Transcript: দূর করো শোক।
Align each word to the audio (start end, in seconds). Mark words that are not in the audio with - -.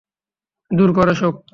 দূর 0.71 0.89
করো 0.93 1.13
শোক। 1.13 1.35